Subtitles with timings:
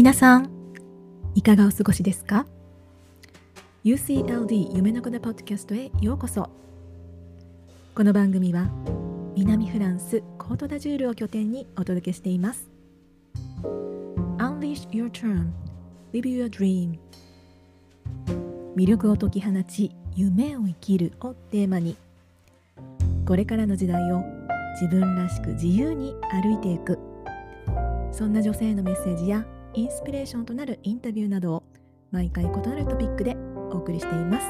[0.00, 0.48] 皆さん
[1.34, 2.46] いかがお過ごしですか
[3.84, 6.48] ？UCLD 夢の子のポッドキャストへようこそ。
[7.94, 8.70] この番組は
[9.36, 12.70] 南フランスコートダジュールを拠点にお届けしています。
[14.38, 15.50] Unleash your term
[16.14, 16.98] Live your dream.
[18.76, 21.94] 魅力を解き放ち夢を生きるをテーマに
[23.26, 24.24] これからの時代を
[24.80, 26.98] 自分らしく自由に歩いていく。
[28.12, 29.44] そんな女性のメッセージや
[29.80, 31.62] インスピレーションとなるインタビューなどを
[32.10, 33.34] 毎回異なるトピックで
[33.72, 34.46] お送りしています。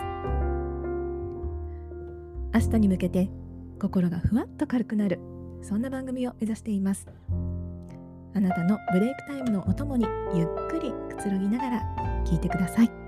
[2.52, 3.30] 明日に向けて
[3.80, 5.20] 心がふわっと軽くなる
[5.62, 7.06] そんな番組を目指しています。
[8.34, 12.99] あなたのブレイクタイムのお供にゆっくりくつろぎながら聞いてください。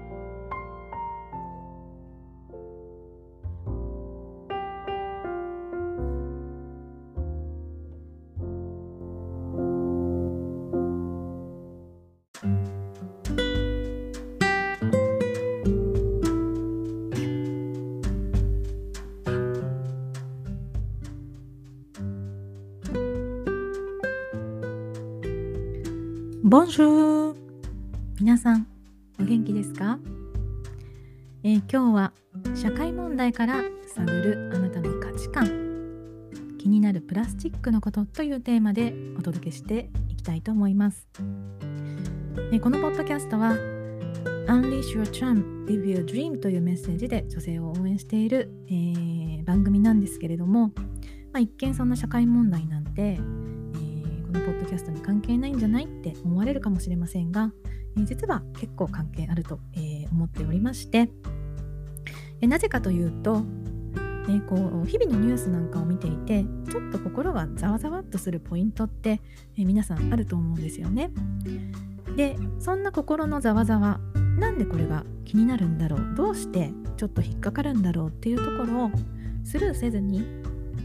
[26.75, 28.67] 皆さん
[29.20, 29.98] お元気ですか、
[31.45, 32.12] えー今日は
[32.55, 33.62] 社会問題から
[33.95, 35.45] 探るあなたの価値観。
[36.59, 43.50] 気になるプラスチックのことというテーマでお届けしていきたいと思います、えーこのポッドキャストは
[44.48, 50.73] Unleash Your Charm, Live Your Dream というメッセージで女性を応援している、えー番組なんですけれども、ま
[51.34, 53.42] あ、一見そんな社会問題なんて、えー
[54.33, 57.52] このポッドキャストに関係ないんじゃないって思われるかもしれませんが、
[57.97, 61.11] えー実は結構関係あると、えー思っておりまして、
[62.41, 63.42] えなぜかというと、
[64.30, 69.21] えこう日々のニュースなんかを見ていてちょっと心がざわざわっとするポイントって、
[69.59, 71.10] え皆さんあると思うんですよね。
[72.16, 74.00] でそんな心のざわざわ
[74.38, 76.15] なんでこれが気になるんだろう？
[76.16, 78.91] どうしてちょっと引っかかるんだろうっていうところを
[79.44, 80.25] スルーせずに、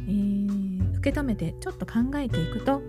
[0.08, 2.82] えー受け止めてちょっと考えていくと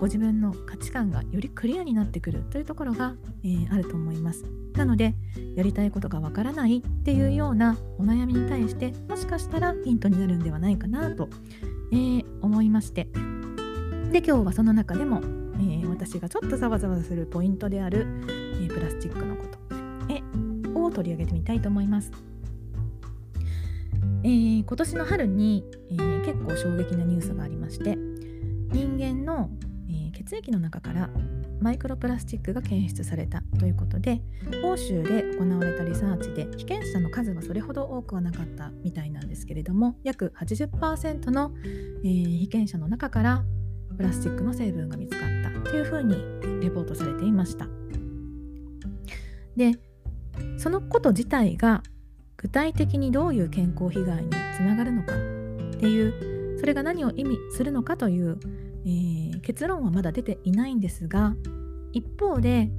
[0.00, 4.44] ご自分の価値観がよりクリアになってくるというところが、えーあると思います。
[4.72, 5.14] なので
[5.56, 11.28] やりたいことがわからないっていうようなお悩みに対してもしかしたらヒントになるんではないかなと、
[11.92, 13.08] えー思いまして
[14.10, 15.20] で今日はその中でも、
[15.56, 18.06] えー私がちょっとざわざわするポイントである、
[18.62, 19.58] えプラスチックのこと
[20.08, 20.22] え
[20.74, 22.10] を取り上げてみたいと思います。
[24.24, 27.98] え今年の春に、え結構衝撃なニュースがありまして
[28.72, 29.50] 人間の、
[30.30, 31.10] 血液の中から
[31.60, 34.22] マイクロプラスチックが検出されたということで
[34.64, 41.52] 欧州で行われたリサーチで被験者の数はそれほど多くはなかったみたいなんですけれども約80%の、
[42.04, 43.44] えー被験者の中から
[43.96, 45.28] プラスチックの成分が見つかっ
[45.64, 46.14] たというふうに
[46.62, 47.66] レポートされていました。
[49.56, 49.72] で
[50.58, 51.82] そのこと自体が
[52.36, 55.16] 具体的にどういう健康被害につながるのかっ
[55.80, 58.38] ていうそれが何を意味するのかという、
[58.84, 61.34] えー結論はまだ出ていないんですが
[61.92, 62.70] 一方で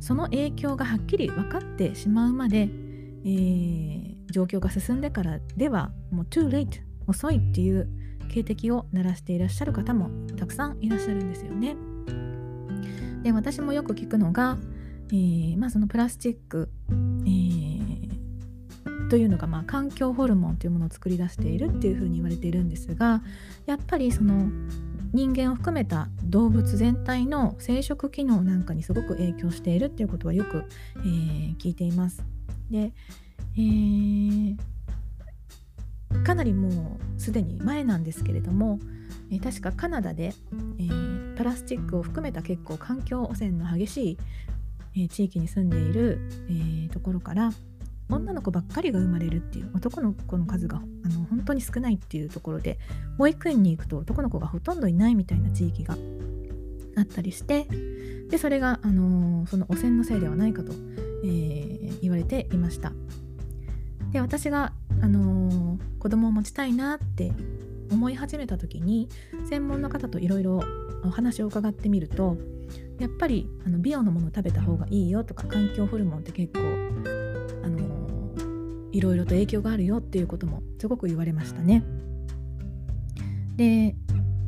[0.00, 2.68] その影響がはっきり分かってしまうまで、
[3.24, 7.88] えー状況が進んでからではもう too late 遅いっていう
[8.28, 11.76] 警笛を鳴らしていらっしゃる方もたくさんいらっしゃるんですよね。
[13.22, 14.58] で私もよく聞くのが、
[15.10, 17.55] えーまあ、そのプラスチック、えー
[19.08, 23.22] というのが、まあ、環境ホルモンというものを作り出しているっていうふうに言われているんですが
[23.66, 24.48] やっぱりその
[25.12, 30.64] 人間を含めた動物全体の生殖機能なんかにすごく影響しているっていうことはよく、
[30.96, 32.22] えー聞いています。
[32.70, 32.92] で、
[33.56, 34.56] えー
[36.24, 38.78] かなりもうすでに前なんですけれども、
[39.30, 40.34] えー確かカナダで、
[40.78, 44.18] えープラスチックを含めた結構環境汚染の激しい、
[44.96, 47.52] えー地域に住んでいる、えーところから
[48.08, 52.78] 女の子ばっかりが生まれるっていう男の子の数があの本当に少ないっていうところで
[53.18, 55.96] 保育園に行くと男の子がほとんどいないみたいな地域が
[56.96, 57.66] あったりして
[58.28, 60.72] でそれが、あのーその汚染のせいではないかと、
[61.24, 62.92] えー言われていました。
[64.12, 67.32] で私が、あのー子供を持ちたいなって
[67.90, 69.08] 思い始めた時に
[69.48, 70.62] 専門の方といろいろ
[71.04, 72.36] お話を伺ってみると
[73.00, 76.60] やっぱりあの美容のものを食べた方がいいよとか環境ホルモンって結構
[78.96, 81.84] いろいろと影響があるよっていうこともすごく言われましたね。
[83.56, 83.94] で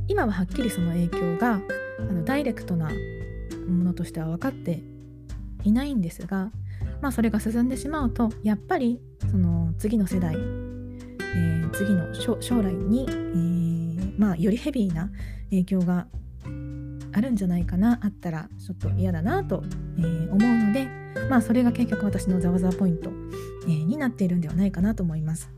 [0.06, 1.61] 今ははっきりその影響が
[1.99, 2.91] あのダイレクトな
[3.69, 4.83] ものとしては分かって
[5.65, 6.50] いないんですが、
[7.03, 9.00] まあ、それが進んでしまうとやっぱり
[9.31, 15.11] その次の世代、えー次の将来に、えーまあ、よりヘビーな
[15.51, 16.06] 影響が
[17.12, 19.62] あるんじゃないかなあったらちょっと嫌だなと、
[19.99, 20.89] えー、思うので
[21.29, 23.11] まあそれが結局私のざわざわポイント、
[23.67, 25.50] えー、になっているんではないかなと思います。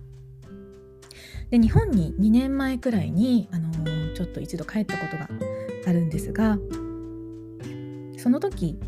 [1.50, 5.28] で日本に2年前くらいに、あのー、ちょっと一度帰ったことが
[5.86, 6.58] あるんですが
[8.16, 8.78] その時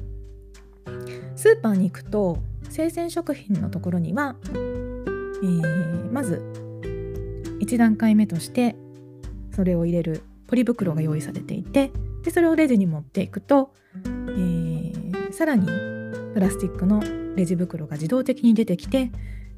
[1.34, 2.38] スーパーに行くと
[2.70, 6.36] 生鮮食品のところには、えー、まず
[7.60, 8.76] 1段階目として
[9.54, 11.90] それを入れるポリ袋が用意されていて
[12.22, 13.72] でそれをレジに持っていくと、
[14.04, 15.91] えー、さらに
[16.32, 17.02] プラスチックの
[17.36, 19.10] レジ袋が自動的に出てきて、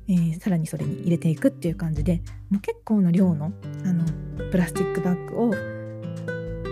[0.09, 3.53] えー、さらにそれに入れていくっていう感じでもう結構な量の
[3.85, 4.05] あの
[4.51, 5.55] プラスチックバッグを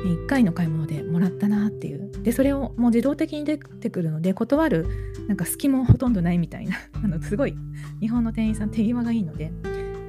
[0.03, 2.11] 1回の買い物でもらったなっていう。
[2.23, 4.87] でそれをもう自動的に出てくるので断る
[5.27, 6.77] なんか隙もほとんどないみたいな。
[7.03, 7.57] あのすごい
[8.01, 9.53] 日本の店員さん手際がいいので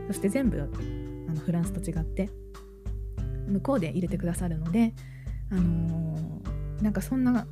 [0.07, 2.29] そして全部あのフランスと違って
[3.47, 4.93] 向こうで入れてくださるので、
[5.51, 7.47] あのー、なんかそんな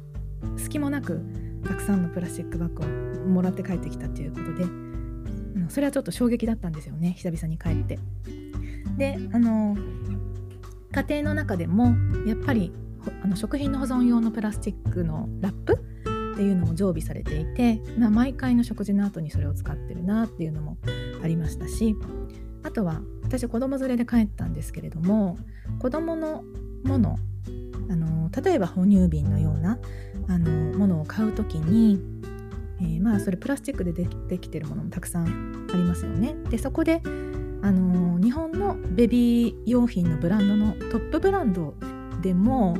[0.57, 1.21] 隙もなく
[1.63, 2.83] たくさんのプラスチックバッグ
[3.23, 7.99] をもらって帰ってきたっていうことで、うん、それはちょっと衝撃だったんですよね久々に帰って。
[8.97, 9.77] であの、
[10.91, 11.95] 家庭の中でも
[12.27, 12.73] やっぱり
[13.23, 15.73] あの食品の保存用のプラスチックのラップ
[16.33, 20.77] っていうのも常備されていて、まあ、毎回の食事の後にそれを使ってるなっていうのも
[21.23, 21.95] ありましたし
[22.63, 25.37] あとは私子供連れで帰ったんですけれども
[25.79, 26.43] 子供の
[26.83, 27.17] もの
[28.43, 29.79] 例えば哺乳瓶のような
[30.27, 31.99] あのものを買う時に、
[32.79, 36.35] えー、まあそれプラスチックででできてるものもたくさんありますよね。
[36.49, 37.01] でそこで
[37.61, 41.75] あの日本のベビー用品のブランドのトップブランド
[42.21, 42.75] でも、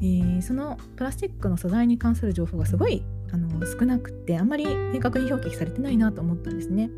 [0.00, 6.90] えー、そのプラスチックの素材に関する情報がすごいあの少なくてあんまり明確に表記されてないなと思ったんですね。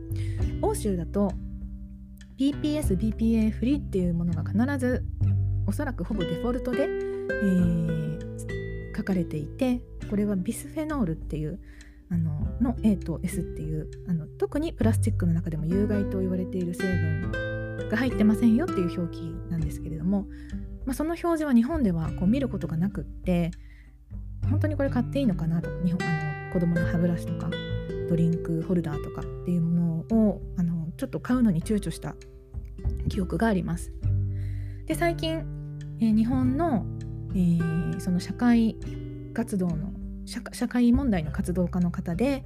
[0.63, 1.33] 欧州だと
[2.39, 5.05] BPS、BPA フリーっていうものが必ず
[5.67, 6.87] おそらくほぼデフォルトで、
[7.31, 9.81] えー、書かれていて
[10.11, 11.61] これはビスフェノールっていう
[12.11, 20.27] あのの A と S っていうあの特にプラスチックの中でも有害と言われている成分が入ってませんよっていう表記なんですけれども、
[20.87, 23.51] まあ、その表示は日本ではこう見ることがなくって
[24.51, 27.51] 本当にこれ買っていいのかなと日本あの子供の歯ブラシとか
[28.09, 32.15] ドリンクホルダーとかっていうものをあのちょっと買うのに躊躇した
[33.09, 33.93] 記憶があります。
[34.87, 35.45] で最近、
[36.01, 36.87] えー、日本の、
[37.39, 38.77] えー、その社会
[39.33, 39.93] 活動の
[40.27, 42.45] 社会問題の活動家の方で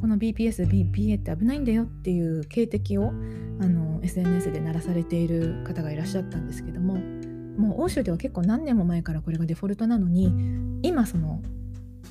[0.00, 3.08] この BPS、BPA って危ないんだよっていう警笛を
[3.60, 6.94] あの SNS で鳴らされている方がいらっしゃったんですけども
[7.58, 10.32] もう欧州では結構何年も前からこれがデフォルトなのに
[10.82, 11.42] 今その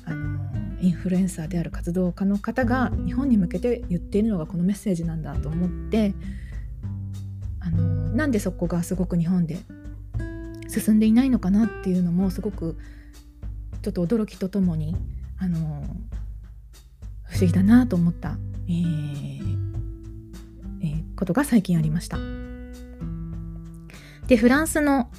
[0.04, 0.38] あの
[0.80, 6.14] インフルエンサーである活動家の方が日本に向けて言っているのがこのメッセージなんだと思って
[7.58, 9.58] あのなんでそこがすごく日本で
[10.70, 12.78] 進んでいないのかなっていうのもすごく
[13.82, 14.96] ちょっと驚きとともに
[15.38, 15.58] あの
[17.24, 18.36] 不思議だなと思った、
[18.68, 19.56] えー
[20.82, 22.18] えー、ことが最近ありました。
[24.26, 25.10] でフランスの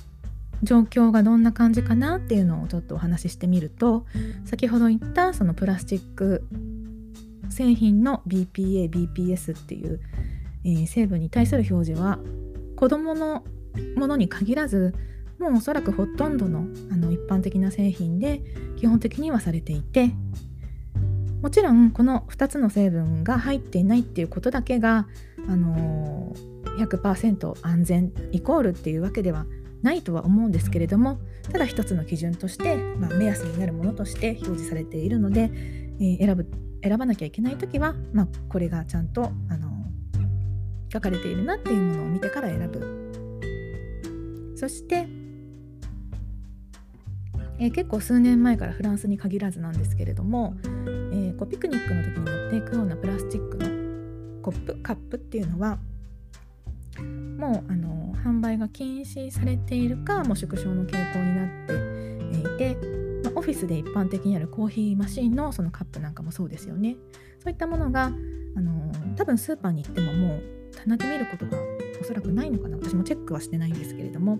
[0.64, 4.06] 状況がどんな感じかなっていうのをちょっとお話ししてみると
[4.46, 6.48] 先ほど言ったそのプラスチック
[7.50, 10.00] 製品の BPA、BPS っていう、
[10.64, 12.20] えー、成分に対する表示は
[12.78, 13.44] 子どもの
[13.96, 14.94] ものに限らず
[15.42, 18.42] もうおそらくほとんどのあの一般的な製品で
[18.78, 20.12] 基本的にはされていて
[21.42, 25.08] もちろんこの2つの成分が入っていないっていうことだけが、
[25.50, 29.48] あのー、100%安全イコールっていうわけでは
[29.82, 31.20] ないとは思うんですけれども
[31.52, 35.50] ただ一つの基準として、まあ、目安になるものとして表示されているので、
[36.00, 36.46] えー、選ぶ
[36.84, 43.12] 選ばなきゃいけない時は、まあ、これがちゃんと、あのー、書かれているなっていうものを見てから選ぶ。
[44.56, 45.08] そして
[47.62, 55.78] えー、結構数年前からフランスに限らずなんですけれども、えー、こうピクニックの時に持っていくようなプラスチックのコップカップっていうのは
[57.38, 62.78] もうあの販売が禁止されているかもう縮小の傾向になっていて、
[63.24, 66.96] まあ、オフィスで一般的にあるコーヒーマシンのそのカップなんかもそうですよね。
[67.38, 68.06] そういったものが
[68.56, 70.42] あの多分スーパーに行ってももう
[70.76, 71.58] 棚で見ることが
[72.02, 72.78] おそらくないのかな。
[72.78, 74.40] 私もチェックはしてないんですけれども、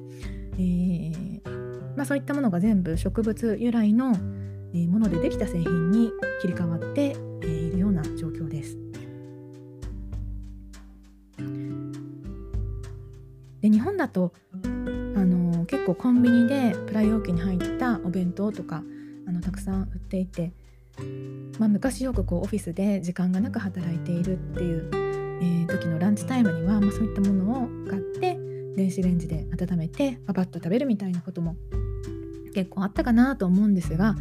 [0.54, 1.61] えー
[1.96, 4.16] まあ、そういったものが全部植物由来の
[4.90, 8.78] ものでできた製品に切り替わっているような状況です。
[13.62, 14.34] で日本だと
[14.64, 14.68] あ
[15.24, 18.84] の結構コンビニでプライ容器に入ったお弁当とか
[19.28, 20.52] あのたくさん売っていて、
[21.60, 31.56] まあ、昔よくこうオフィスで時間がなく働いているっていう、えー、時のランチタイムには、まあ、そういったものを買って電子レンジで温めてパパッと食べるみたいなことも
[32.54, 34.16] 結構あったかなと思うんですが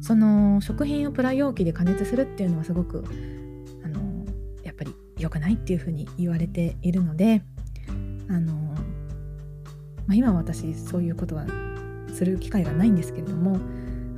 [0.00, 3.04] その食品をプラ容器で加熱するっていうのはすごく
[3.82, 4.26] あの
[4.62, 7.42] やっぱり良くないっていうふうに言われているので
[8.28, 8.82] あの、ま
[10.10, 11.46] あ、今は私そういうことは
[12.12, 13.56] する機会がないんですけれども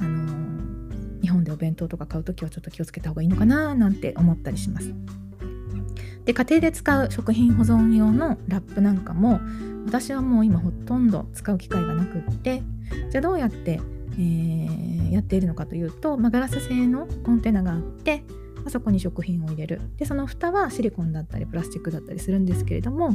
[0.01, 4.93] あの日本でお弁当とか買う時はちょっと気をつけた方がいいのかななんて思ったりします。
[6.27, 9.41] で家庭で使う食品保存用のラップなんかも
[9.87, 12.63] 私はもう今ほとんど使う機会がなくって
[13.11, 13.81] じゃあどうやって、
[14.13, 18.25] えー、やっているのかというと、まあ、ガラス製のコンテナがあって
[18.67, 19.81] あそこに食品を入れる。
[19.97, 23.11] でその蓋はシリコンだったりプラスチックだったりするんですけれども、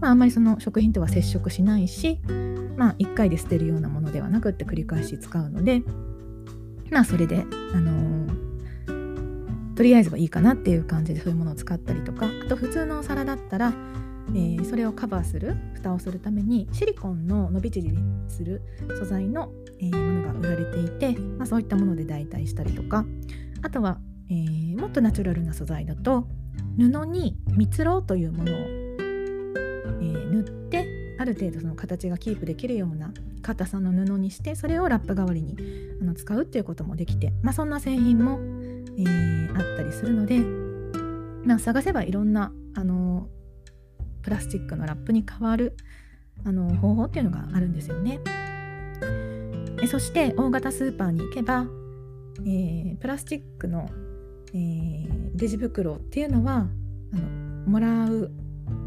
[0.00, 2.20] まあ、あんまりその食品とは接触しないし、
[2.76, 5.82] まあ、1回で捨てるようなものではなくって繰り返し使うので
[6.90, 8.23] まあそれで、あのー、
[9.74, 13.72] とりあえずはいいかなっていう感じでそういうものを使ったりとかあと普通のお皿だったら
[14.30, 18.62] えー、それをカバーする蓋をするためにシリコンの伸び縮みする
[18.98, 23.04] 素材の、えー、ものが売られていて、まあ、そういったもので代替したりとか
[23.62, 23.98] あとは、
[24.30, 26.26] えー、もっとナチュラルな素材だと
[26.78, 28.60] 布に蜜ろうというものを、え
[30.32, 33.12] 塗ってある程度その形がキープできるような
[33.42, 35.56] 硬さの布にしてそれをラップ代わりに
[36.00, 38.40] あの使うっていうこともできて、まあ、そんな製品も、
[38.98, 40.40] えあったりするので、
[41.44, 43.28] まあ、探せばいろんなあの
[44.22, 45.76] プラスチックのラップに変わる
[46.44, 48.20] あの方法っていうのがあるんですよね。
[49.82, 51.66] えそして大型スーパーに行けば、
[52.46, 53.88] えー、プラスチックの、
[54.54, 56.68] えー、レジ袋っていうのは
[57.12, 58.30] あのもらう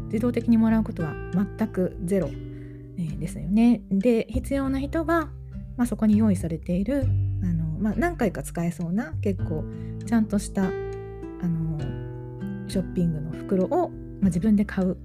[0.06, 1.12] 自動的にもらうことは
[1.58, 3.82] 全くゼロ、えー、ですよね。
[3.90, 5.30] で必要な人は、
[5.76, 7.06] まあ、そこに用意されている、
[7.78, 9.64] まあ、何回か使えそうな結構
[10.06, 11.78] ちゃんとしたあの
[12.68, 14.96] ショッピングの袋を、まあ、自分で買う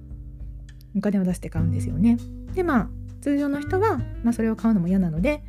[0.96, 2.18] お金を出して買うんですよね。
[2.54, 2.88] でまあ
[3.20, 5.42] 通常の人は、まあ、それを買うのも嫌なので、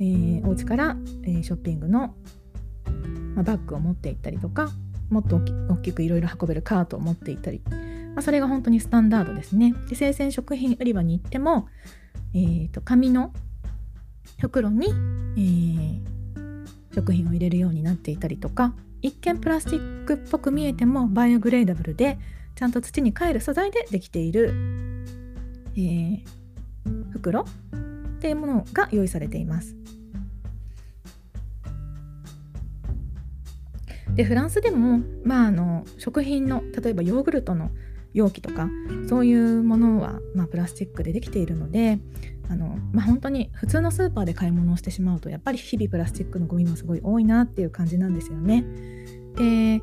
[0.00, 2.14] えー、お家から、えー、ショッピングの、
[3.34, 4.68] まあ、バッグを持って行ったりとか
[5.08, 7.62] もっと大きくいろいろ運べるカートを持って行ったり、
[8.14, 9.74] まあ、それが本当にスタンダードですね。
[9.88, 11.68] で生鮮食品売り場に行っても、
[12.34, 13.32] えーと、紙の
[14.40, 16.00] 袋に、えー、
[16.94, 22.18] 食品を入れるようになっていたりとか一見プラスチックっぽく見えてもバイオグレーダブルで
[22.54, 24.54] ちゃんと土に帰る素材でできている、
[25.74, 26.22] えー、
[27.12, 27.44] 袋っ
[28.20, 29.76] ていうものが用意されています。
[34.14, 37.70] でフランスでも、まあ、あの食品の例えばヨーグルトの
[38.12, 38.68] 容器とか
[39.08, 41.98] そういうものは、まあ、プラスチックでできているので
[42.48, 48.64] あの、まあ、本当に普通のスーパーで買い物をしてしまうとやっぱり日々プラスチックのゴミもすごい多いなっていう感じなんですよね。
[49.36, 49.82] で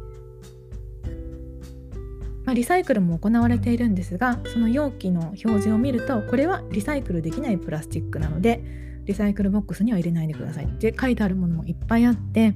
[2.45, 8.63] まあ、リサイクルも行われているんですがその容器の表示を見るとこれはリサイクルできないプラスチックなので
[9.05, 12.55] リサイクルボックスには入れないでくださいって書いてあるものもいっぱいあって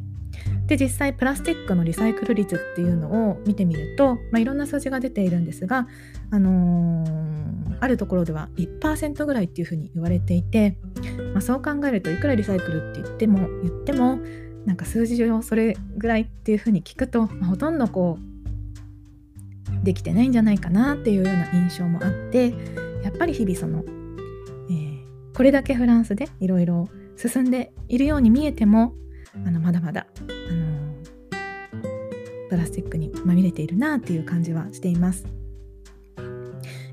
[0.65, 5.87] で実際プラスチックのリサイクル率っていうのを見てみると、まあ、いろんな数字が出ているんですが、
[6.31, 7.12] あのー、
[7.83, 10.77] あるところでは1%ぐらいっていうふうに言われていて、
[11.33, 14.19] まあ、そう考えるといくらリサイクルって言っても言っても
[14.65, 22.53] なんか数字上それぐらいっていうふうに聞くと、まあ、ほとんどこうできてないんじゃないかなっていうような印象もあって
[23.03, 23.83] やっぱり日々その、
[24.69, 26.87] えー、これだけフランスでいろいろ
[27.17, 28.93] 進んでいるように見えても
[29.45, 35.25] あのまだまだ、あのー、プラスチックにまみれているなっていう感じはしています。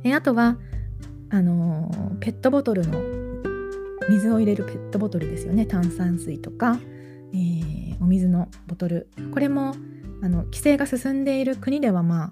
[0.02, 0.58] えー、あとは
[1.30, 3.00] あの、ペットボトルの
[4.08, 6.78] 水を入れるペットボトルですよね炭酸水とか、
[7.32, 9.74] えー、お水のボトルこれも
[10.22, 12.30] あの規制が進んでいる国ではまあ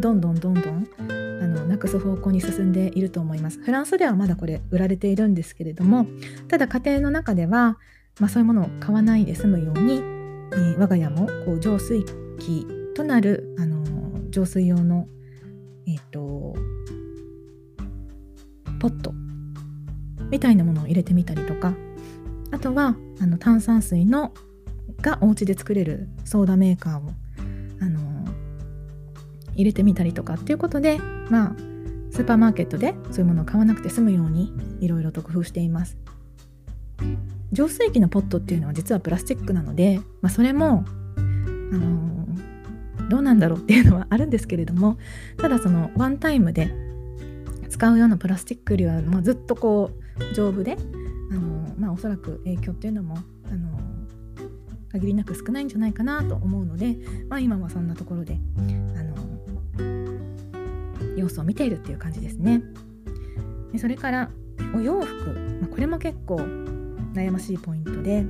[0.00, 3.60] どんどんどんどんあのなくす方向に進んでいると思います。
[3.60, 6.06] フランスではまだこれ売られているんですけれども
[6.48, 7.78] ただ家庭の中では、
[8.18, 12.04] まあ、そういうものを買わないで済むように、えー、我が家もこう浄水
[12.38, 15.06] 器となる、あの、浄水用の、
[15.86, 16.54] えーと、
[18.84, 19.14] ポット
[20.28, 21.72] みたいなものを入れてみたりとか
[22.50, 24.34] あとはあの炭酸水の
[25.00, 27.10] がお家で作れるソーダメーカーを
[27.80, 28.30] あの
[29.54, 30.98] 入れてみたりとかっていうことで
[31.30, 31.56] まあ
[32.10, 35.96] スーパーマーケットでそういうものを買わなくて済むようにいろいろと工夫しています。
[37.52, 40.84] 浄水器のポットっていうのは実はプラスチックなので、まあ、それも、
[41.16, 44.98] あのー、どうなんだろうっていうのはあるんですけれども
[45.36, 46.83] ただそのワンタイムで
[47.74, 50.76] 使うようなプラスチックよりは、まあ、ずっとこう丈夫で、
[51.32, 53.16] あの、まあ、おそらく影響っていうのも、
[53.50, 53.80] あの、
[54.92, 56.96] 限りなく少ないんじゃないかなと思うので、
[57.28, 59.16] まあ、今はそんなところで、あの
[61.16, 62.62] 様子を見ているっていう感じですね。
[63.72, 64.30] でそれから
[64.72, 66.36] お洋服、まあ、これも結構
[67.12, 68.24] 悩ましいポイントで、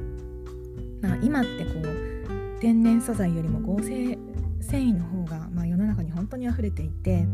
[1.02, 4.18] まあ、今ってこう天然素材よりも合成
[4.62, 7.26] 繊維の方が、まあ、世の中に本当に溢れていて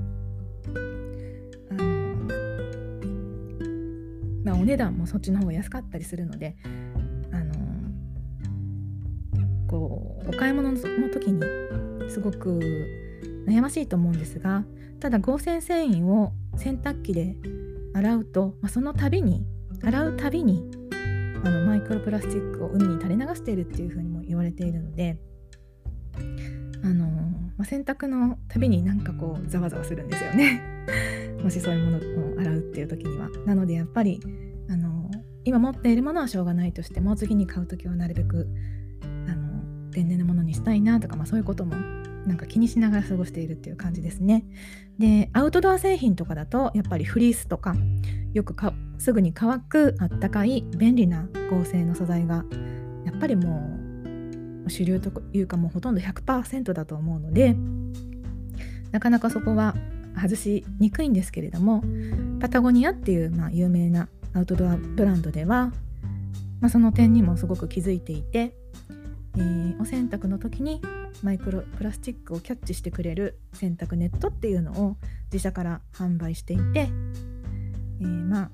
[4.61, 6.57] お値段もそっちの方が安かったりするので
[7.33, 7.55] あの
[9.67, 10.79] こうお買い物の
[11.11, 11.41] 時に
[12.11, 12.61] すごく
[13.47, 14.65] 悩ましいと思うんですが
[15.01, 17.37] ただ合成繊維を洗濯機で
[17.95, 19.47] 洗うと、まあ、その度に
[19.83, 20.63] 洗うたびに
[21.43, 25.17] あのマイクロプラスチックを海に垂れ流しているっていうふうにも言われているので
[26.83, 27.07] あの、
[27.57, 30.63] まあ、洗濯のたびになんかこうざわざわするんですよね。
[31.43, 33.31] もしそういうものを洗うっていう時には。
[33.47, 34.21] なのでやっぱり
[35.45, 38.49] 今持っているものはしょうがないとしても次に買う時はなるべく
[39.03, 41.75] あの天然のものにしたいなとか、まあ、そういうことも
[42.27, 44.45] なんか気にしながら過ごしているっていう感じですね。
[44.99, 47.75] でアウトドア製品とかだとやっぱりフリースとか
[48.35, 52.45] よくかすぐに乾くあったかい便利な合成の素材が
[53.07, 53.79] やっぱりも
[54.67, 57.57] う主流というかもうほとんど100%だと思うので
[58.93, 59.75] なかなかそこは
[60.15, 61.83] 外しにくいんですけれども
[62.41, 65.73] パタゴニアっていう、まあ、有名なアウトドアブランドでは、
[66.61, 68.55] まあ、その点にもすごく気づいていて、
[69.37, 70.81] えー、お洗濯の時に
[71.23, 74.97] マイクロプラスチックをキャッチしてくれる洗濯ネットっていうのを
[75.33, 76.89] 自社から販売していて、
[78.01, 78.51] えー、まあ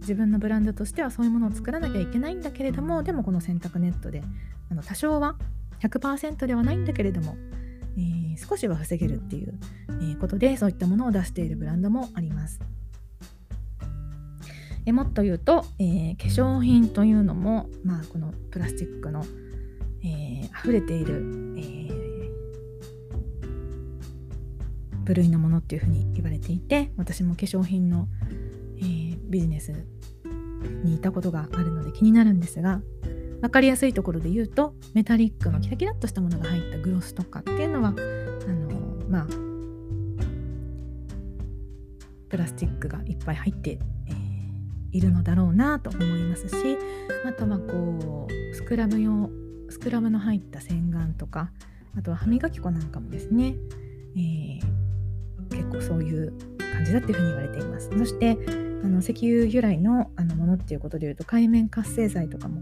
[0.00, 4.22] 自分のブランドとしてはそういうものを作らなきゃいけないんだけれどもでもこの洗濯ネットで
[4.70, 5.36] あの多少は
[5.82, 7.36] 100%ではないんだけれども、
[7.96, 9.54] えー、少しは防げるっていう、
[10.02, 12.60] え、ことでそういったものを出しているブランドもあります。
[14.88, 19.22] えもっと言うと、えー、化粧品というのも、まあ、このプラスチックの、
[20.02, 21.16] えー、溢れている、
[21.58, 22.30] えー、
[25.04, 28.08] 部類のものっていうふうに言われていて私も化粧品の、
[28.78, 29.74] えー、ビジネス
[30.82, 32.80] にいたことがあるので気になるんですが
[33.42, 38.70] 分かりやすいところで言うとメタリックのキラキラっとしたものが入ったグロスとかっていうのはあの
[39.06, 39.26] まあ
[42.30, 44.17] プラスチックがいっぱい入って、えー、
[44.92, 46.78] いるのだろうなと思いますし
[47.26, 49.30] あとはこうスクラブ用
[49.68, 51.50] スクラブの入った洗顔とか
[51.96, 53.56] あとは歯磨き粉なんかもですね、
[54.16, 54.60] えー、
[55.50, 56.32] 結構そういう
[56.72, 57.90] 感じだっていうふうに言われています。
[57.96, 58.38] そして
[58.84, 62.60] あの石油由来のあのものっていうことでいうと海面活性剤とかも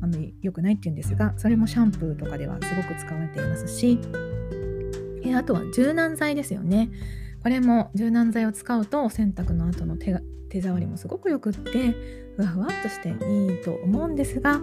[0.00, 3.98] あまり良くないっていうんですがそれもシャンプーとかではすごく使われていますし
[5.22, 6.88] えあとは柔軟剤ですよね。
[7.42, 11.94] これも柔軟剤を使うと洗濯の後の手手触りもすごくよくって
[12.36, 14.60] ふわふわっとしていいと思うんですが、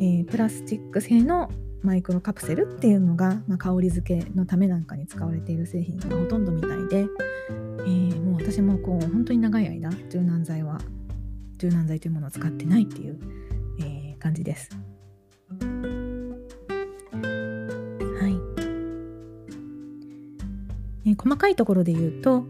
[0.00, 1.50] えー、プラスチック製の
[1.82, 7.06] マイクロカプセルっていうのが、まあ、香り付けのためなんかに使われている製品がほとんどみたいで、
[7.50, 10.78] えー、もう私もこう本当に長い間柔軟剤は
[11.56, 13.18] 柔軟剤というものを使ってないっていう、
[13.80, 14.87] えー、感じです。
[21.08, 22.44] えー、細かいところで言うと、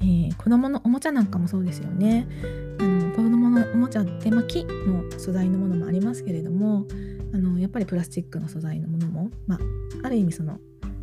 [0.00, 2.28] えー、子供のおもちゃなんかもそうですよね。
[2.78, 6.86] あの子供のおもちゃって、まあ、木の素材のものもありますけれども
[7.34, 9.58] あのやっぱりプラスチックの素材のものも、まあ、
[10.04, 10.60] ある意味その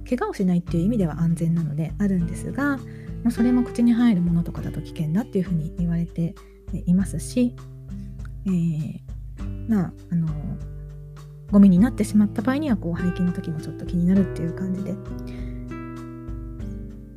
[0.07, 2.83] 怪我をしないっていう意味では安全なのであるんですが、ま
[3.25, 6.33] あ、それも口に入るものとかだと危険だっていうふうに言われて
[6.85, 7.53] いますし、
[8.45, 8.99] えー、
[9.67, 10.27] まああの
[11.51, 14.95] ゴミになってしまった場合にはこう廃棄の時もちょっと気になるっていう感じで。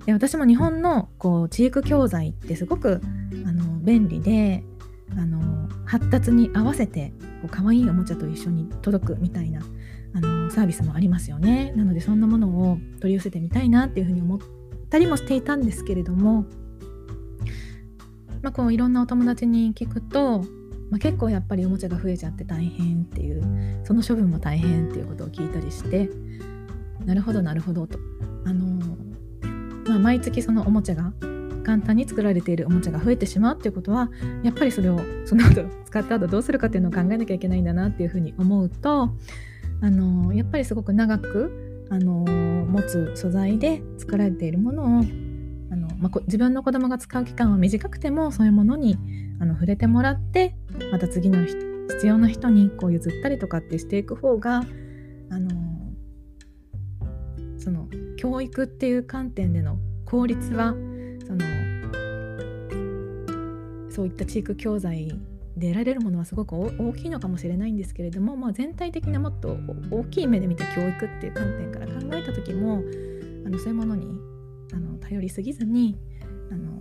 [0.09, 3.03] で私も日本のこう知育教材ってすごく
[3.45, 4.65] あの便利で
[5.11, 9.61] あの発達に合わせてこう可愛いおもちゃと一緒に届くみたいな
[10.15, 11.75] あのサービスもありますよね。
[11.77, 14.39] なのでそんなものを取り寄せてみたいなっていうふうに思っ
[14.89, 16.47] たりもしていたんですけれども、
[18.41, 20.39] まあ、こういろんなお友達に聞くと、
[20.89, 23.43] まあ、結構やっぱりおもちゃが増えちゃって大変っていう
[23.85, 26.09] その処分も大変っていうことを聞いたりして
[27.05, 27.99] なるほどなるほどと。
[28.47, 28.97] あの、
[29.89, 31.13] まあ、毎月そのおもちゃが
[31.65, 34.11] 簡単に作られているおもちゃが増えてしまうっていうことは
[34.43, 39.11] やっぱりそれをその後使った後どうするかっていうのを考えなきゃいけないんだなっていうふうに思うと
[39.81, 42.25] あのやっぱりすごく長くあの
[42.67, 44.87] 持つ素材で作られているものを
[45.71, 48.99] あの、まあ、自分の子供が使う期間は短くてもそういうものに
[49.41, 50.55] あの触れてもらって
[50.91, 54.63] また次の必要な人にこう譲ったりとかってしていく方が
[55.31, 55.51] あの
[57.59, 60.75] その教育っていう観点での効率は
[61.27, 61.39] その
[63.91, 65.09] そういった地域教材
[65.57, 69.57] で得られるものはすごく大きいのかもしれないんですけれども、まあ、全体的なもっと
[69.91, 72.83] 大きい目で見た教育っていう観点から考えた時も
[73.47, 74.07] あのそういうものに
[74.73, 75.97] あの頼りすぎずに
[76.51, 76.81] あの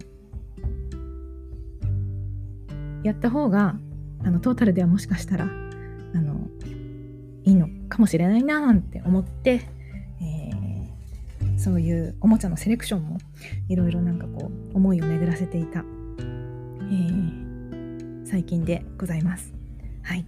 [3.04, 3.76] やった方が
[4.24, 6.48] あのトータルではもしかしたらあの
[7.44, 9.77] いいのかもしれないななんて思って、
[11.58, 13.18] そういうおもちゃのセレクションも
[13.68, 19.54] いろいろなんかこう思いを巡らせていた、えー、最近でございます。
[20.04, 20.26] はい、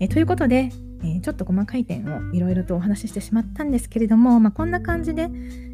[0.00, 0.70] えー、ということで、
[1.04, 5.28] えちょっと細かい点をいろいろとお話ししてしまったんですけれども、まあ、こんな感じで、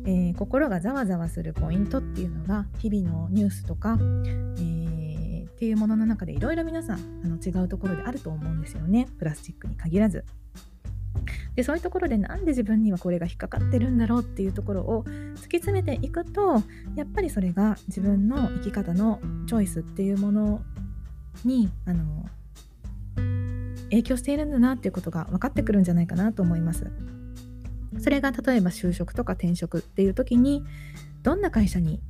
[0.04, 3.98] え心がざわざわするポイントっていうのが日々のニュースとか、
[4.58, 4.92] え
[5.62, 10.24] っていうものの中でいろいろ皆さんあの違うところであると思うんですよねプラスチックに限らず。
[11.54, 16.62] でそういうところでなんで自分にはこれが引っかかってるんだろうっていうところを突き詰めていくと
[16.96, 20.62] やっぱりそれが自分の生き方のチョイスっていうもの
[21.44, 22.26] にあの
[23.90, 26.90] 影響しているんだなっていうことが分かってくるんじゃないかなと思います。
[27.98, 30.64] それが例えば就職とか転職っていう時に
[31.22, 32.00] どんな会社に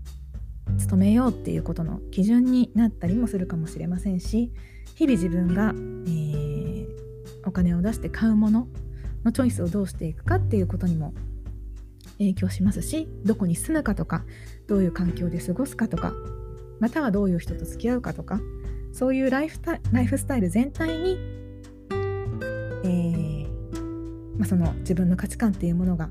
[0.78, 4.52] 勤めようっていうことの基準になったりもするかもしれませんし
[4.94, 5.74] 日々自分が、
[6.06, 6.86] えー、
[7.44, 8.68] お金を出して買うもの
[9.24, 11.14] のチョイスをどうしていくかっていうことにも
[12.18, 14.24] 影響しますしどこに住むかとか
[14.66, 16.12] どういう環境で過ごすかとか
[16.80, 18.40] またはどういう人と付き合うかとか
[18.92, 19.58] そういうライフ
[19.92, 21.18] ライフスタイル全体に、
[22.84, 23.42] えー
[24.36, 26.10] まあ、その自分の価値観っていうものが、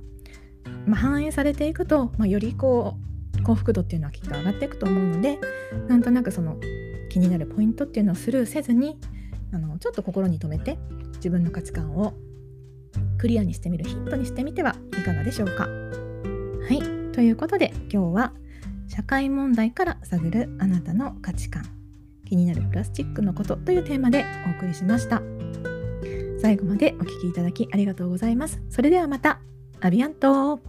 [0.85, 2.97] まあ、反映されていくと、まあ、よりこ
[3.37, 5.39] う幸福度っていうのはきっと上がっていくと思うので
[5.87, 6.57] なんとなくその
[7.09, 8.97] 気になるポイントっていうのをスルーせずに
[9.53, 10.77] あのちょっと心に留めて
[11.15, 12.13] 自分の価値観を
[13.21, 15.67] クリアにしてみるヒントにしてみてはいかがでしょうか。
[15.67, 18.33] はいということで今日は
[18.87, 21.63] 社会問題から探るあなたの価値観
[22.27, 25.21] 気になるプラスチックのことというテーマでお送りしました。
[26.41, 28.59] 最後までお聴きいただきありがとうございます。
[28.71, 29.39] それではまた。
[29.81, 30.59] アビアント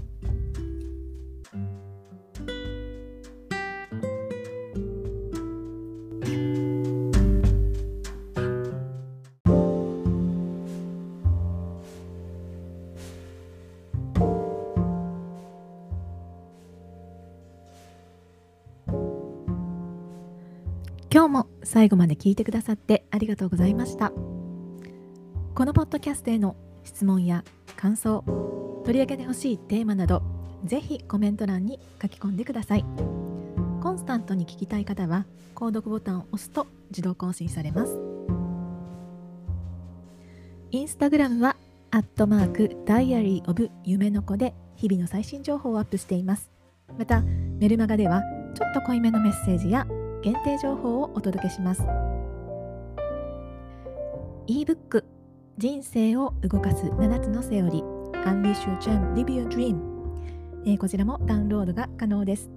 [21.15, 24.13] 今日も最後まで聞いてくださってありがとうございました。
[25.55, 27.45] このポッドキャストへの質問や
[27.77, 28.25] 感想
[28.87, 30.23] 取り上げてほしいテーマなど
[30.65, 32.87] ぜひコメント欄に書き込んでください。
[33.83, 38.01] コンスタントに聞きたい方は購読ボタンを押すと自動更新されます。
[40.71, 41.57] インスタグラムは
[41.91, 46.51] アットマークダイアリーオブ夢の子で日々の最新情報をアップしています。
[46.97, 48.23] またメルマガでは
[48.55, 49.87] ちょっと濃いめのメッセージや
[50.23, 51.83] 限定情報をお届けします。
[54.47, 55.05] ebook
[55.59, 59.77] 人生を動かす7つのセオリー Unleash Your Charm Live Your Dream、
[60.65, 62.51] えー、こちらもダウンロードが可能です。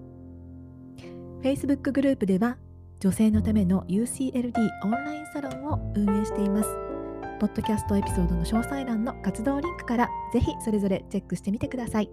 [1.41, 2.57] Facebook グループでは
[2.99, 6.69] 女性のための UCLD オンラインサロンを運営しています。
[7.39, 12.09] ポッドキャストエピソードの詳細欄の活動リンクからぜひそれぞれチェックしてみてください。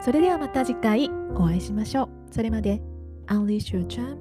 [0.00, 2.08] それではまた次回お会いしましょう。
[2.30, 2.93] それまで。
[3.27, 4.17] Unleash your charm,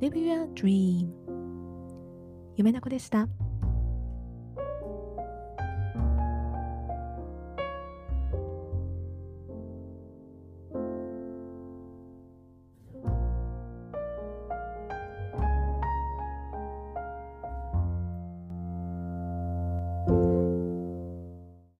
[0.00, 1.08] live your dream
[2.56, 3.28] 夢の子でした。